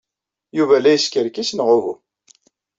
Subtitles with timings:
[0.57, 1.93] Yuba la yeskerkis neɣ uhu?